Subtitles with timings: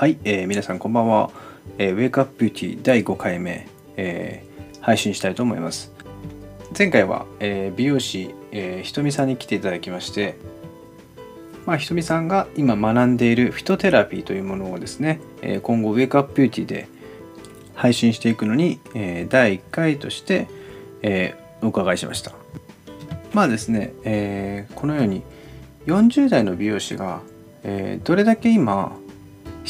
[0.00, 1.30] はい、えー、皆さんこんばんは、
[1.76, 3.68] えー、Wake Up Beauty 第5回目、
[3.98, 5.92] えー、配信したいと思います。
[6.74, 10.38] 前回は、えー、美容師、えー、ひとみさんに来ていただきまして
[11.66, 16.88] まあ、ひとみさんが今学んでいるフィトテラピーというものをですね、えー、今後 Wake Up Beauty で
[17.74, 20.48] 配信していくのに、えー、第1回として、
[21.02, 22.32] えー、お伺いしました。
[23.34, 25.22] まあですね、えー、このように
[25.84, 27.20] 40代の美容師が、
[27.64, 28.96] えー、どれだけ今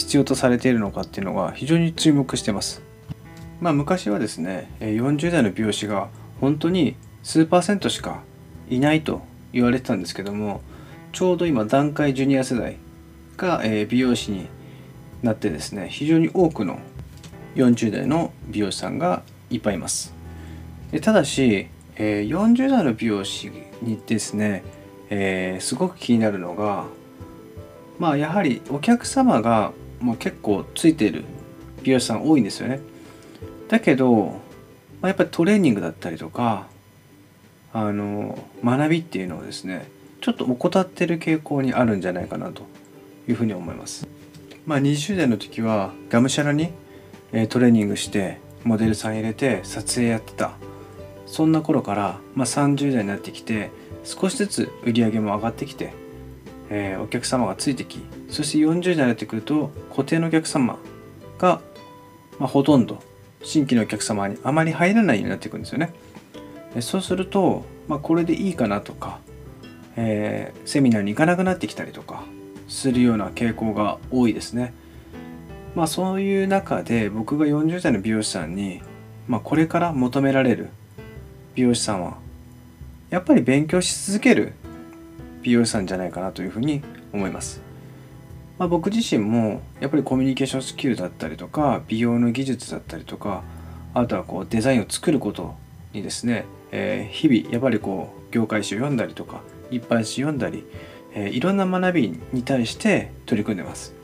[0.00, 2.82] 必要とされているのかっていうのが非常に注目してます。
[3.60, 6.08] まあ昔はですね40代の美容師が
[6.40, 8.22] 本当に数パーセントしか
[8.70, 9.20] いないと
[9.52, 10.62] 言われてたんですけども
[11.12, 12.76] ちょうど今段階ジュニア世代
[13.36, 14.48] が美容師に
[15.22, 16.78] なってですね非常に多くの
[17.56, 20.14] 40代の美容師さんがいっぱいいます
[20.92, 23.50] でただし40代の美容師
[23.82, 24.62] にですね、
[25.10, 26.86] えー、すごく気になるのが
[27.98, 31.24] まあやはりお客様がもう結構ついている
[31.82, 32.80] 美容師さん多いんですよね。
[33.68, 34.40] だけど、
[35.00, 36.66] まあ、やっぱりトレーニングだったりとか
[37.72, 39.88] あの学びっていうのをですね
[40.20, 42.62] ちょっと怠ってる傾向にあるんじゃないかなと
[43.28, 44.08] いうふうに思います。
[44.66, 46.70] まあ、20代の時はがむしゃらに
[47.48, 50.52] トレーニングしてモデルさん入れて撮影やってた
[51.26, 53.70] そんな頃から、まあ、30代になってきて
[54.04, 55.92] 少しずつ売り上げも上がってきて
[56.70, 60.78] えー、お客様がついてきそして40代になってくると固定のお客様
[61.38, 61.60] が、
[62.38, 63.02] まあ、ほとんど
[63.42, 65.92] 新規のお客様にあまり入らないようになっていくんですよね。
[66.80, 69.18] そうすると、まあ、これでいいかなとか、
[69.96, 72.22] えー、セミナーに行かなくなってきたりとか
[72.68, 74.72] するような傾向が多いですね。
[75.74, 78.82] まあそういう中で僕が40代の美容師さんに、
[79.26, 80.68] まあ、これから求められる
[81.54, 82.18] 美容師さんは
[83.08, 84.52] やっぱり勉強し続ける
[85.42, 87.60] 美容師さんじゃないかなというふうに思います。
[88.58, 93.42] まあ、僕自身もやっぱりコミュニケーションスキルだったりとか美容の技術だったりとか
[93.94, 95.54] あとはこうデザインを作ること
[95.94, 100.64] にですね、えー、日々やっぱりこう業界誌を読んだりとか一般誌読んだり、
[101.14, 103.94] えー、いろんな学びに対して取り組んでます。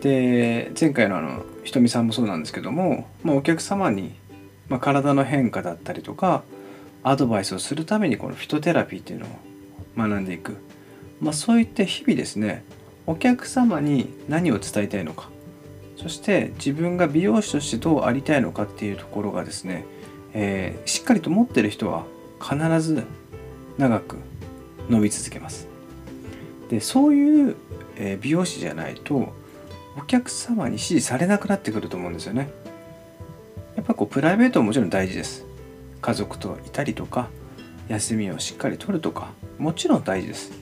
[0.00, 4.14] で前回のあのひとみさんもそうなんですけども、まあ、お客様に、
[4.68, 6.42] まあ、体の変化だったりとか
[7.02, 9.28] アドバイスをするためにこのフィトテラピーっていうのを
[9.98, 10.56] 学んでいく、
[11.20, 12.64] まあ、そういった日々ですね
[13.06, 15.28] お客様に何を伝えたいのか
[15.96, 19.84] そして自分が美容師としてどうありたいのかっていうところがですね、
[20.32, 22.04] えー、しっかりと持ってる人は
[22.40, 23.04] 必ず
[23.78, 24.16] 長く
[24.88, 25.66] 伸び続けます。
[26.70, 27.56] でそういう、
[28.20, 29.32] 美容師じゃないと
[29.96, 32.50] お客様に支持されなくなってくると思うんですよね。
[33.74, 35.44] やっぱこうプライベートももちろん大事です。
[36.00, 37.28] 家族といたりとか
[37.88, 40.52] 休みをしっかりとるとかもちろん大事です。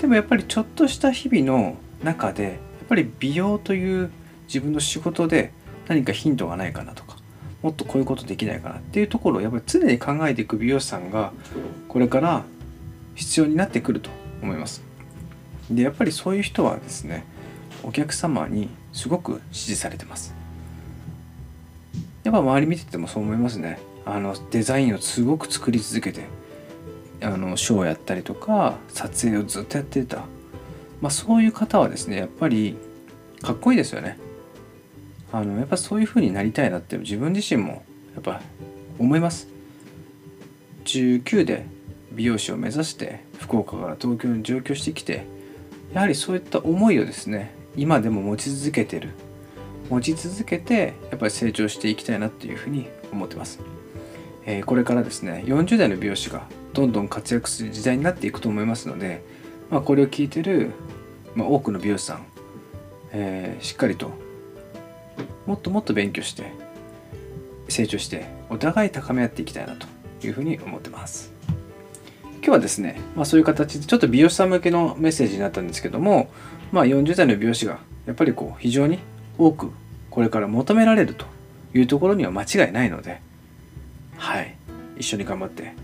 [0.00, 2.52] でもやっぱりちょっとした日々の中でやっ
[2.88, 4.10] ぱり美容という
[4.46, 5.52] 自分の仕事で
[5.88, 7.16] 何かヒントがないかなとか
[7.62, 11.32] もっとこういうことできないかなっていうところをやっぱり常に考えていく美容師さんが
[11.88, 12.44] これから
[13.14, 14.10] 必要になってくると
[14.42, 14.82] 思います。
[15.70, 17.24] でやっぱりそういう人はですね
[17.82, 20.34] お客様にすごく支持されてます。
[22.24, 23.78] やっぱ周り見ててもそう思いますね。
[24.04, 26.24] あのデザインをすごく作り続けて
[27.22, 30.24] あのショーをやったりとか撮影をずっとやってた、
[31.00, 32.76] まあ、そういう方はですねやっぱり
[33.42, 34.18] かっこいいですよね。
[35.32, 38.40] あのやっぱそういう風になりたいなって自分自身もやっぱ
[38.98, 39.48] 思います。
[40.84, 41.66] 19で
[42.12, 45.24] 美容師を目指して福岡から東京に上京してきて
[45.94, 49.10] やはりそういった思いをですね今でも持ち続けてる。
[49.90, 53.58] 持ち続けてやっぱり成長していきたいなっていうふうに思ってます、
[54.46, 59.22] えー、これからですね40代の美容師がどんどん活躍する時代になっていくと思いますので、
[59.70, 60.72] まあ、これを聞いてる、
[61.34, 62.26] まあ、多くの美容師さん、
[63.12, 64.10] えー、しっかりと
[65.46, 66.52] もっともっと勉強して
[67.68, 69.86] 成長してお互い高め合っていきたいなと
[70.26, 71.32] いうふうに思ってます。
[72.42, 76.30] 今日はですね、まあ、そういう形でちょっと美容師さん向けのメッセージになったんですけども、
[76.72, 78.98] まあ、40代の美容師がやっぱりこう非常に
[79.36, 79.70] 多く
[80.08, 81.26] これから求められると
[81.74, 83.20] いうところには間違いないので
[84.16, 84.56] はい
[84.96, 85.74] 一緒に頑張って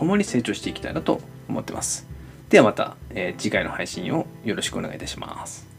[0.00, 2.06] 共に成長していきたいなと思ってます。
[2.48, 5.69] ではまた、えー、次回の配信をよろしくお願いいたします。